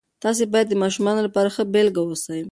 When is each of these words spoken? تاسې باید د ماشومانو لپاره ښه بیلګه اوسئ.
تاسې 0.23 0.43
باید 0.53 0.67
د 0.69 0.75
ماشومانو 0.83 1.25
لپاره 1.27 1.49
ښه 1.55 1.63
بیلګه 1.73 2.01
اوسئ. 2.03 2.39